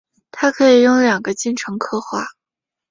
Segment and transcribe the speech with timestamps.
[0.31, 2.25] 它可以用两个进程刻画。